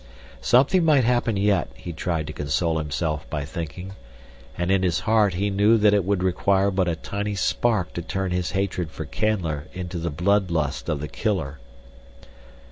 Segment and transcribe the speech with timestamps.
[0.41, 3.93] Something might happen yet, he tried to console himself by thinking.
[4.57, 8.01] And in his heart, he knew that it would require but a tiny spark to
[8.01, 11.59] turn his hatred for Canler into the blood lust of the killer.